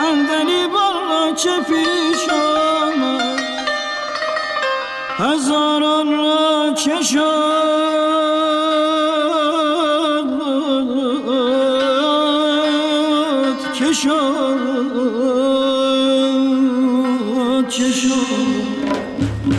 [0.00, 3.40] اندلی بار چه پیش آمد
[5.18, 7.02] هزاران را چه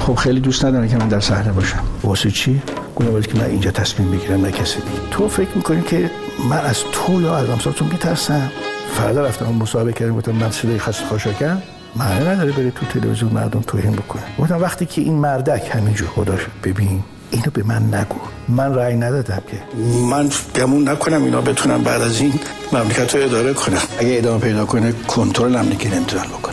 [0.09, 1.79] خب خیلی دوست ندارم که من در صحنه باشم.
[2.03, 2.61] واسه چی؟
[2.95, 4.75] گونه که من اینجا تصمیم بگیرم نه کسی.
[4.75, 6.11] دیگه تو فکر می‌کنی که
[6.49, 8.51] من از تو یا از امثالتون میترسم؟
[8.97, 11.61] فردا رفتم مصاحبه کردم گفتم من صدای خسته خاشاکم.
[11.95, 14.23] معنی نداره بره تو تلویزیون مردم توهین بکنه.
[14.39, 18.19] گفتم وقتی که این مردک همینجور خداش ببین اینو به من نگو.
[18.47, 19.81] من رأی ندادم که.
[20.09, 22.33] من گمون نکنم اینا بتونم بعد از این
[22.73, 26.48] مملکت رو اداره کنم اگه ادامه پیدا کنه کنترل هم دیگه نمی‌تونن بکنم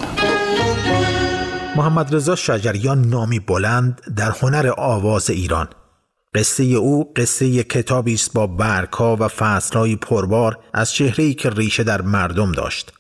[1.77, 5.69] محمد رضا شجریان نامی بلند در هنر آواز ایران
[6.35, 12.03] قصه او قصه کتابی است با برگها و فصلهای پربار از چهره‌ای که ریشه در
[12.03, 12.93] مردم داشت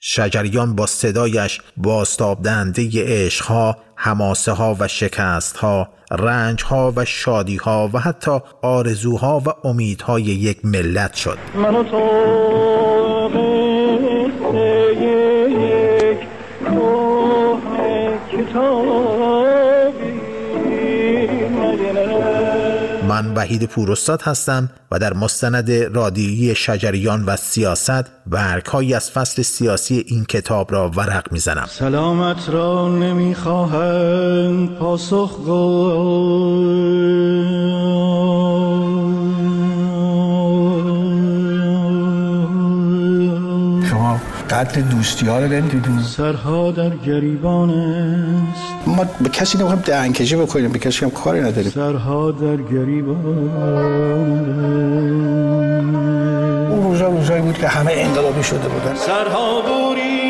[0.00, 7.56] شجریان با صدایش باستاب دهنده عشقها، حماسه ها و شکست ها، رنج ها و شادی
[7.56, 11.38] ها و حتی آرزوها و امیدهای یک ملت شد.
[11.54, 11.98] من تو
[23.24, 30.04] من وحید پوراستاد هستم و در مستند رادیویی شجریان و سیاست برگهایی از فصل سیاسی
[30.06, 31.66] این کتاب را ورق می‌زنم.
[31.70, 35.90] سلامت را نمی‌خواهم پاسخ گو
[44.54, 48.88] قدر دوستی ها رو نمی‌دونیم سرها در گریبان است.
[48.88, 51.70] ما به کسی نمی‌خوایم دهنکجی بکنیم به کسی هم کاری نداریم.
[51.70, 53.50] سرها در گریبان
[56.70, 58.94] اون روزا روزایی بود که همه انقلابی شده بودن.
[58.94, 60.23] سرها بوریده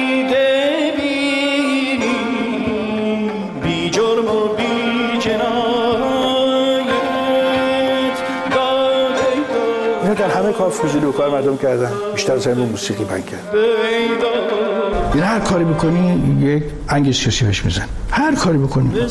[10.15, 11.91] اینو در همه کار فضولی و کار مردم کردن.
[12.15, 13.55] بیشتر از همه موسیقی بند کرد.
[15.15, 19.09] این هر کاری بکنی یک انگ سیاسی بهش میزن هر کاری بکنی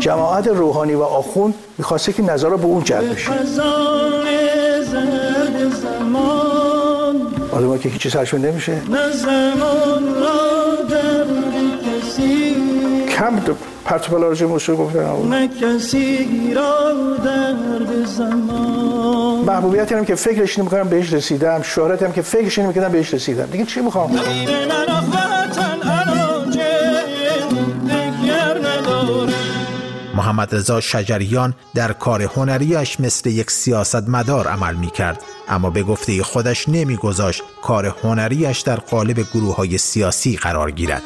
[0.00, 3.30] جماعت روحانی و آخون می‌خواسته که نظر به اون جلب بشه.
[7.52, 8.80] آدم که هیچی سرشون نمیشه.
[13.18, 13.40] کم
[13.84, 16.92] پرت و راجع موسیقی گفتن نه کسی را
[17.24, 19.44] درد زمان.
[19.44, 21.62] محبوبیتی هم که فکرش نمی‌کنم بهش رسیدم.
[21.62, 23.46] شهرتی هم که فکرش نمی‌کنم بهش رسیدم.
[23.46, 24.20] دیگه چی می‌خوام؟
[30.14, 36.22] محمد رضا شجریان در کار هنریش مثل یک سیاستمدار عمل می کرد اما به گفته
[36.22, 41.02] خودش نمیگذاشت کار هنریش در قالب گروه های سیاسی قرار گیرد.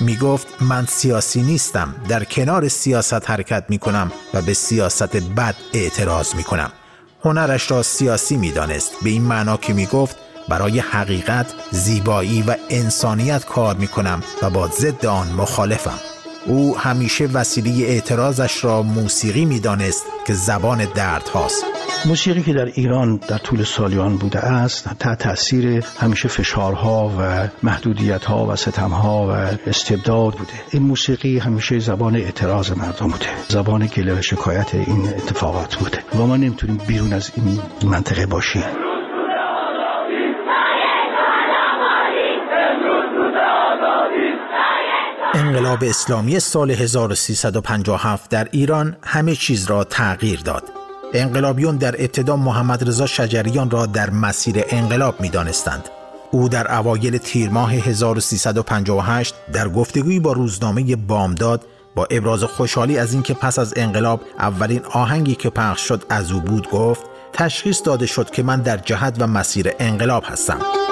[0.00, 5.54] می گفت من سیاسی نیستم در کنار سیاست حرکت می کنم و به سیاست بد
[5.74, 6.72] اعتراض می کنم
[7.24, 10.16] هنرش را سیاسی می دانست به این معنا که می گفت
[10.48, 16.15] برای حقیقت زیبایی و انسانیت کار می کنم و با ضد آن مخالفم.
[16.46, 21.64] او همیشه وسیله اعتراضش را موسیقی می دانست که زبان درد هاست.
[22.04, 28.46] موسیقی که در ایران در طول سالیان بوده است تحت تاثیر همیشه فشارها و محدودیتها
[28.46, 29.30] و ستمها و
[29.70, 30.52] استبداد بوده.
[30.70, 33.26] این موسیقی همیشه زبان اعتراض مردم بوده.
[33.48, 35.98] زبان گله و شکایت این اتفاقات بوده.
[36.14, 38.85] و ما نمی‌تونیم بیرون از این منطقه باشیم.
[45.36, 50.62] انقلاب اسلامی سال 1357 در ایران همه چیز را تغییر داد.
[51.14, 55.88] انقلابیون در ابتدا محمد رضا شجریان را در مسیر انقلاب می دانستند.
[56.30, 63.12] او در اوایل تیر ماه 1358 در گفتگویی با روزنامه بامداد با ابراز خوشحالی از
[63.12, 68.06] اینکه پس از انقلاب اولین آهنگی که پخش شد از او بود گفت تشخیص داده
[68.06, 70.85] شد که من در جهت و مسیر انقلاب هستم.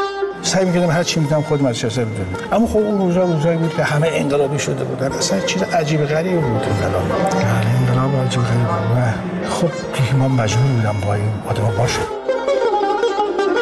[0.44, 3.82] سعی می‌کردم هر چی می‌گم خود مدرسه بدونم اما خب اون روزا روزایی بود که
[3.82, 5.12] همه انقلابی شده بودن.
[5.12, 7.08] اصلا چیز عجیب غریبی بود انقلاب.
[7.31, 9.50] بله انقلاب عجیب غریب بود.
[9.50, 9.70] خب
[10.17, 12.00] ما مجبور بودم با این آدم باشم.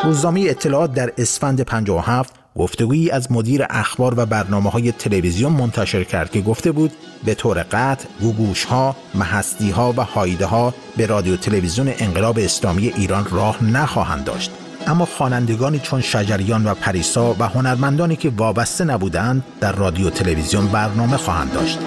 [0.04, 6.30] روزنامه اطلاعات در اسفند 57 گفتگویی از مدیر اخبار و برنامه های تلویزیون منتشر کرد
[6.30, 6.92] که گفته بود
[7.24, 12.92] به طور قطع گوگوش ها، محستی ها و هایده ها به رادیو تلویزیون انقلاب اسلامی
[12.96, 14.50] ایران راه نخواهند داشت.
[14.86, 21.16] اما خوانندگانی چون شجریان و پریسا و هنرمندانی که وابسته نبودند در رادیو تلویزیون برنامه
[21.16, 21.78] خواهند داشت.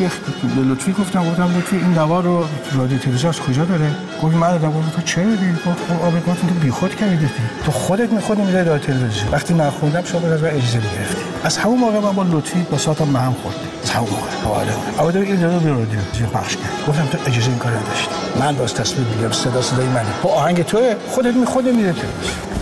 [0.00, 0.22] لطفی
[0.56, 3.90] به لطفی گفتم گفتم لطفی این دوا رو رادیو تلویزیون از کجا داره؟
[4.22, 7.28] گفت من دادم گفت تو چه دادی گفت خب آب گفت تو بیخود کردی
[7.64, 9.28] تو خودت میخوادی میره رادیو تلویزیون.
[9.32, 13.12] وقتی نخوندم شما از من اجازه گرفتی از همون موقع من با لطفی با ساعتم
[13.12, 14.60] به هم خورد از همون موقع.
[14.60, 14.72] آره.
[14.98, 16.00] اول این دادو به رادیو
[16.34, 16.86] پخش کرد.
[16.88, 18.10] گفتم تو اجازه این کار نداشتی.
[18.40, 20.06] من باز تصمیم می‌گیرم صدا صدای منه.
[20.22, 20.78] با آهنگ تو
[21.08, 21.94] خودت می‌خواد تلویزیون.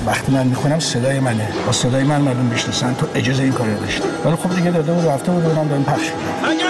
[0.06, 1.48] وقتی من می‌خونم صدای منه.
[1.66, 4.02] با صدای من مردم بشناسن تو اجازه این کار نداشتی.
[4.24, 6.69] ولی خب دیگه داده بود رفته بود اونم دارم پخش می‌کنم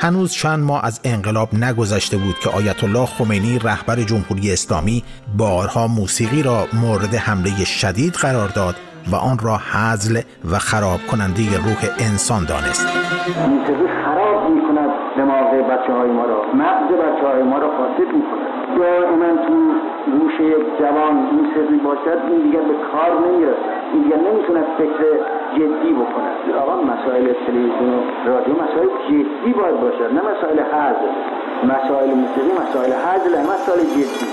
[0.00, 5.04] هنوز چند ماه از انقلاب نگذشته بود که آیت الله خمینی رهبر جمهوری اسلامی
[5.38, 8.76] بارها موسیقی را مورد حمله شدید قرار داد
[9.12, 10.20] و آن را حزل
[10.52, 12.86] و خراب کننده روح انسان دانست.
[14.04, 16.42] خراب می کند دماغ بچه های ما را.
[16.54, 19.56] مغز بچه های ما را فاسد می کند دائما تو
[20.16, 23.64] گوش یک جوان موسیقی باشد این دیگر به کار نمی‌رسد.
[23.92, 25.02] این دیگر نمی‌تونه فکر
[25.56, 26.30] جدی بکنه
[26.62, 31.10] آقا مسائل تلویزیون و رادیو مسائل جدی باید باشد نه مسائل حزل
[31.72, 34.26] مسائل موسیقی مسائل حزل مسائل جدی.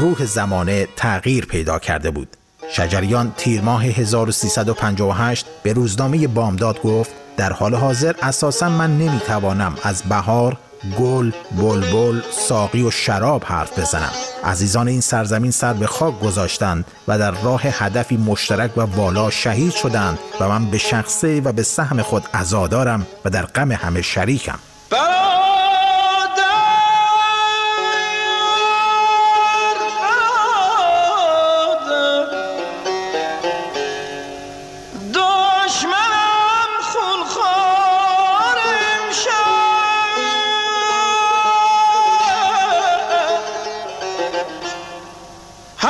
[0.00, 2.28] روح زمانه تغییر پیدا کرده بود.
[2.68, 10.02] شجریان تیر ماه 1358 به روزنامه بامداد گفت در حال حاضر اساسا من نمی‌توانم از
[10.08, 10.56] بهار
[10.98, 14.12] گل، بلبل، ساقی و شراب حرف بزنم.
[14.44, 19.72] عزیزان این سرزمین سر به خاک گذاشتند و در راه هدفی مشترک و والا شهید
[19.72, 24.58] شدند و من به شخصه و به سهم خود عزادارم و در غم همه شریکم.
[45.80, 45.88] در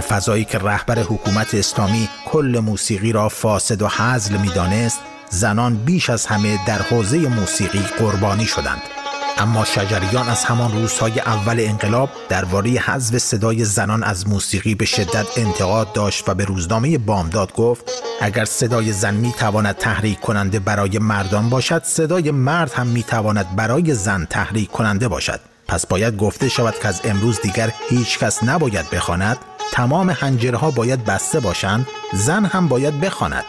[0.00, 5.00] فضایی که رهبر حکومت اسلامی کل موسیقی را فاسد و حزل می‌دانست
[5.30, 8.97] زنان بیش از همه در حوزه موسیقی قربانی شدند.
[9.38, 15.26] اما شجریان از همان روزهای اول انقلاب درباره حذف صدای زنان از موسیقی به شدت
[15.36, 17.90] انتقاد داشت و به روزنامه بامداد گفت
[18.20, 23.56] اگر صدای زن می تواند تحریک کننده برای مردان باشد صدای مرد هم می تواند
[23.56, 25.40] برای زن تحریک کننده باشد.
[25.68, 29.38] پس باید گفته شود که از امروز دیگر هیچ کس نباید بخواند.
[29.72, 31.86] تمام هنجرها باید بسته باشند.
[32.12, 33.44] زن هم باید بخواند.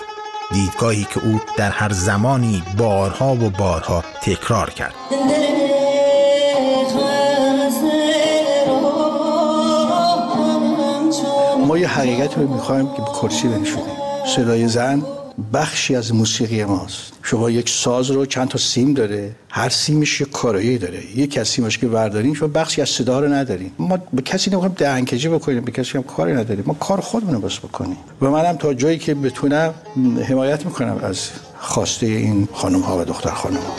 [0.51, 4.93] دیدگاهی که او در هر زمانی بارها و بارها تکرار کرد.
[11.69, 13.95] ما یه حقیقت رو می‌خوایم که به کرسی بنشونیم.
[14.35, 15.03] صدای زن
[15.53, 17.13] بخشی از موسیقی ماست.
[17.23, 21.17] شما یک ساز رو چند تا سیم داره هر سیمش یک کارایی داره.
[21.17, 24.75] یک از سیمش که بردارین شما بخشی از صدا رو نداریم ما به کسی نمی‌خوایم
[24.77, 26.63] دهنکجی بکنیم به کسی هم کاری نداریم.
[26.67, 27.97] ما کار خودمون رو بس بکنیم.
[28.21, 29.73] و منم تا جایی که بتونم
[30.29, 33.73] حمایت می‌کنم از خواسته این خانم ها و دختر خانم ها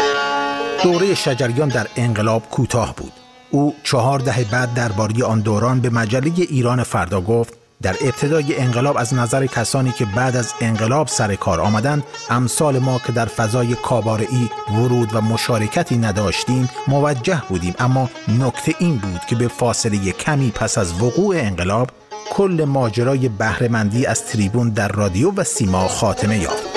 [0.83, 3.13] دوره شجریان در انقلاب کوتاه بود.
[3.51, 8.97] او چهار دهه بعد درباره آن دوران به مجله ایران فردا گفت در ابتدای انقلاب
[8.97, 13.75] از نظر کسانی که بعد از انقلاب سر کار آمدند امثال ما که در فضای
[13.75, 17.75] کابارعی ورود و مشارکتی نداشتیم موجه بودیم.
[17.79, 21.91] اما نکته این بود که به فاصله کمی پس از وقوع انقلاب
[22.31, 26.70] کل ماجرای بهرهمندی از تریبون در رادیو و سیما خاتمه یافت.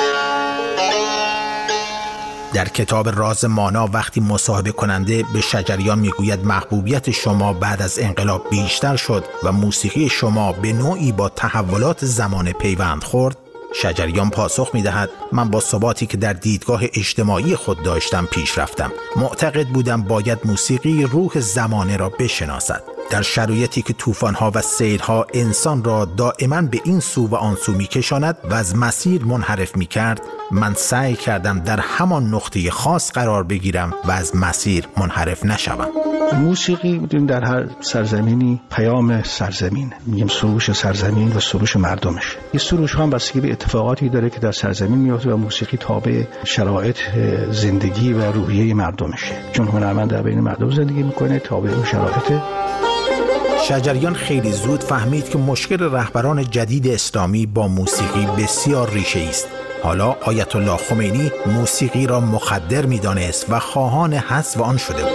[2.53, 8.49] در کتاب راز مانا وقتی مصاحبه کننده به شجریان می‌گوید محبوبیت شما بعد از انقلاب
[8.49, 13.37] بیشتر شد و موسیقی شما به نوعی با تحولات زمان پیوند خورد
[13.75, 18.91] شجریان پاسخ می دهد من با ثباتی که در دیدگاه اجتماعی خود داشتم پیش رفتم
[19.15, 22.92] معتقد بودم باید موسیقی روح زمانه را بشناسد.
[23.13, 27.71] در شرایطی که طوفان‌ها و سیلها انسان را دائما به این سو و آن سو
[27.71, 33.93] میکشاند و از مسیر منحرف می‌کرد من سعی کردم در همان نقطه خاص قرار بگیرم
[34.05, 35.87] و از مسیر منحرف نشوم.
[36.33, 39.93] موسیقی می‌دونیم در هر سرزمینی پیام سرزمین.
[40.05, 42.37] میگیم سروش سرزمین و سروش مردمش.
[42.53, 46.97] یه سروش هم بستگی به اتفاقاتی داره که در سرزمین میفته و موسیقی تابع شرایط
[47.51, 49.35] زندگی و روحیه مردمشه.
[49.51, 52.41] چون هنرمند در بین مردم زندگی می‌کنه تابع اون شرایط.
[53.67, 59.47] شجریان خیلی زود فهمید که مشکل رهبران جدید اسلامی با موسیقی بسیار ریشه است
[59.83, 65.11] حالا آیت الله خمینی موسیقی را مخدر می‌دانست و خواهان حذف آن شده بود.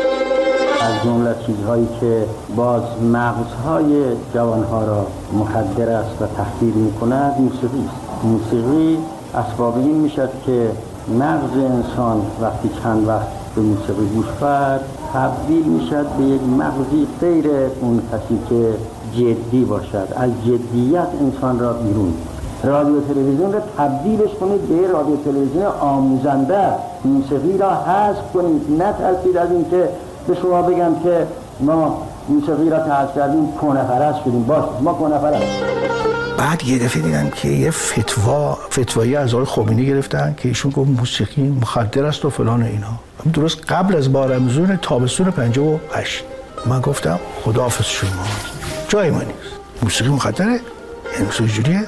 [0.80, 2.24] از جمله چیزهایی که
[2.56, 4.02] باز مغزهای
[4.34, 8.24] جوانها را مخدر است و تحقیر می کند موسیقی است.
[8.24, 8.98] موسیقی
[9.34, 10.70] اسباب این می‌شد که
[11.08, 14.84] مغز انسان وقتی چند وقت به موسیقی گوش کرد
[15.14, 17.46] تبدیل می‌شد به یک مغزی غیر
[17.80, 18.74] اون کسی که
[19.12, 20.08] جدی باشد.
[20.16, 22.14] از جدیت انسان را بیرون
[22.64, 26.68] رادیو تلویزیون را تبدیلش کنید به رادیو تلویزیون آموزنده.
[27.04, 28.82] موسیقی را حذف کنید.
[28.82, 29.88] نه ترسید از اینکه
[30.28, 31.26] به شما بگم که
[31.60, 33.80] ما موسیقی را تحصیل کردیم کنه
[34.24, 34.44] شدیم.
[34.44, 35.18] باش ما کنه
[36.38, 40.90] بعد یه دفعه دیدم که یه فتوا فتوایی از آقای خمینی گرفتن که ایشون گفت
[40.90, 43.07] موسیقی مخدر است و فلان اینا.
[43.32, 46.24] درست قبل از بارمزون تابستون 58
[46.66, 48.26] من گفتم خداحافظ شما.
[48.88, 49.34] جای ما نیست.
[49.82, 50.60] موسیقی مخدره
[51.14, 51.86] یعنی جوریه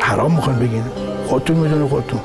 [0.00, 0.84] حرام می‌خوان بگین.
[1.26, 2.20] خودتون می‌دونه خودتون.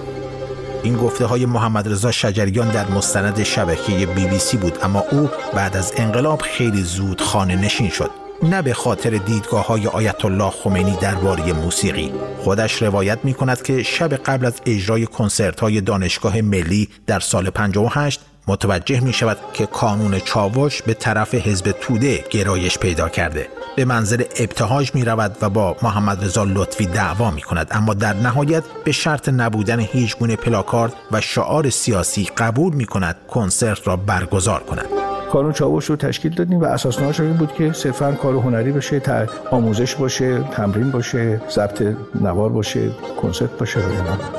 [0.84, 5.30] این گفته های محمد رضا شجریان در مستند شبکه بی بی سی بود اما او
[5.54, 8.12] بعد از انقلاب خیلی زود خانه نشین شد.
[8.44, 12.14] نه به خاطر دیدگاه های آیت الله خمینی درباره موسیقی.
[12.38, 17.50] خودش روایت می کند که شب قبل از اجرای کنسرت های دانشگاه ملی در سال
[17.50, 18.20] 58
[18.52, 23.48] متوجه می شود که کانون چاوش به طرف حزب توده گرایش پیدا کرده.
[23.76, 27.68] به منظر ابتهاج می رود و با محمد رضا لطفی دعوا می کند.
[27.72, 33.16] اما در نهایت به شرط نبودن هیچ گونه پلاکارد و شعار سیاسی قبول می کند
[33.28, 34.86] کنسرت را برگزار کند.
[35.32, 39.02] کانون چاوش رو تشکیل دادیم و اساسنامه‌اش این بود که صرفا کار هنری باشه
[39.52, 41.84] آموزش باشه تمرین باشه ضبط
[42.22, 42.90] نوار باشه
[43.22, 43.80] کنسرت باشه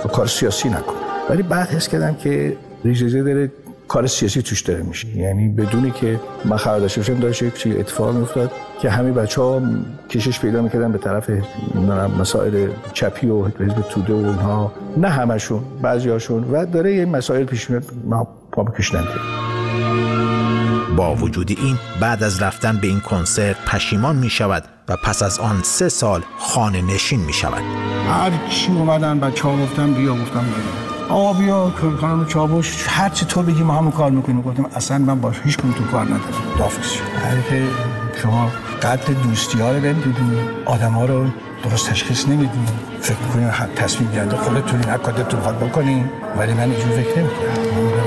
[0.04, 0.96] و کار سیاسی نکنه
[1.30, 3.50] ولی بعد حس کردم که ریزه داره
[3.92, 5.16] کار سیاسی توش داره میشه.
[5.16, 9.62] یعنی بدونی که من خبر داشته باشم داشت یک اتفاق میافتاد که همه بچه ها
[10.10, 11.30] کشش پیدا می‌کردن به طرف
[12.18, 17.44] مسائل چپی و حزب توده و اونها نه همشون بعضی هاشون و داره یه مسائل
[17.44, 19.10] پیش میاد ما پا بکشنده
[20.96, 25.38] با وجود این بعد از رفتن به این کنسرت پشیمان می شود و پس از
[25.38, 27.62] آن سه سال خانه نشین می شود
[28.08, 30.12] هر چی اومدن بچه ها گفتم بیا.
[30.12, 30.44] گفتم
[31.08, 34.42] آقا بیا خانم چابوش هر چی تو بگی ما همون کار می‌کنیم.
[34.42, 36.22] گفتم اصلا من باش هیچ تو کار ندارم.
[36.58, 36.92] دافز
[37.24, 37.62] هر که
[38.22, 38.50] شما
[38.82, 40.38] قدر دوستی ها رو نمی‌دونی.
[40.66, 41.26] آدم ها رو
[41.64, 42.66] درست تشخیص نمی‌دونی
[43.00, 47.48] فکر می‌کنین تصمیم گیرنده خودتون هر کارتون بخواد بکنین ولی من اینجور فکر نمی‌کنم.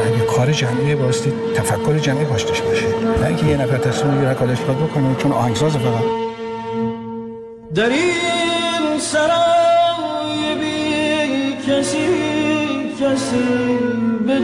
[0.06, 2.86] اگه کار جمعی باستی تفکر جمعی باشتش باشه
[3.22, 6.04] نه اینکه یه نفر تصمیم می‌گیره کارش بخواد بکنه چون آهنگساز فقط.
[7.76, 12.35] در این سرای بی کسی
[13.00, 13.78] کسی
[14.28, 14.40] به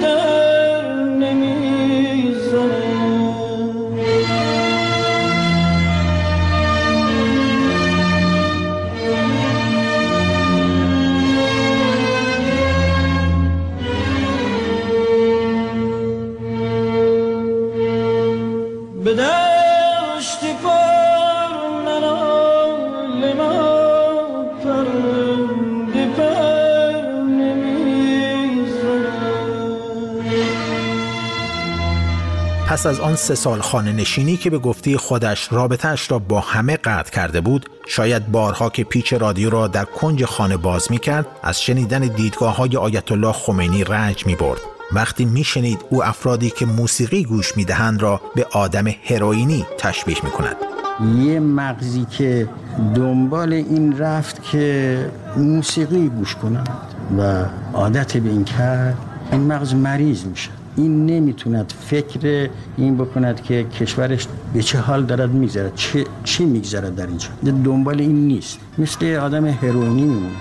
[32.72, 36.78] پس از آن سه سال خانه نشینی که به گفته خودش رابطهش را با همه
[36.78, 41.26] قطع کرده بود شاید بارها که پیچ رادیو را در کنج خانه باز می کرد
[41.44, 44.60] از شنیدن دیدگاه های آیت الله خمینی رنج می برد
[44.92, 50.56] وقتی میشنید او افرادی که موسیقی گوش می‌دهند را به آدم هروئینی تشبیه می کند.
[51.18, 52.50] یه مغزی که
[52.96, 56.70] دنبال این رفت که موسیقی گوش کند
[57.18, 58.98] و عادت به این کرد
[59.32, 65.30] این مغز مریض میشه این نمی‌توند فکر این بکند که کشورش به چه حال دارد
[65.30, 67.28] میگذرد چه چی میگذرد در اینجا.
[67.44, 68.60] دنبال این نیست.
[68.78, 70.36] مثل آدم هروئینی میمونه.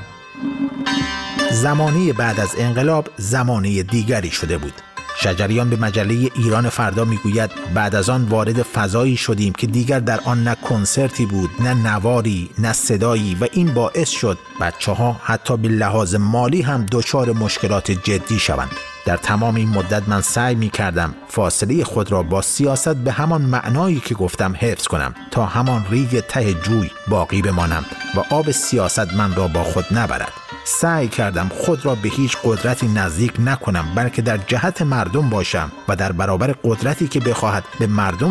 [1.53, 4.73] زمانی بعد از انقلاب زمانه دیگری شده بود.
[5.17, 10.21] شجریان به مجله ایران فردا می‌گوید بعد از آن وارد فضایی شدیم که دیگر در
[10.25, 15.57] آن نه کنسرتی بود نه نواری نه صدایی و این باعث شد بچه ها حتی
[15.57, 18.71] به لحاظ مالی هم دچار مشکلات جدی شوند.
[19.07, 23.43] در تمام این مدت من سعی می کردم فاصله خود را با سیاست به همان
[23.43, 27.85] معنایی که گفتم حفظ کنم تا همان ریگ ته جوی باقی بمانم
[28.17, 30.33] و آب سیاست من را با خود نبرد.
[30.65, 35.97] سعی کردم خود را به هیچ قدرتی نزدیک نکنم بلکه در جهت مردم باشم و
[35.97, 38.29] در برابر قدرتی که بخواهد به مردم